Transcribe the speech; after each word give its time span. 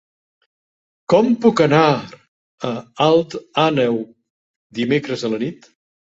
Com 1.13 1.27
puc 1.41 1.59
anar 1.65 1.81
a 1.89 2.71
Alt 3.07 3.35
Àneu 3.65 3.99
dimecres 4.79 5.25
a 5.29 5.31
la 5.35 5.41
nit? 5.45 5.69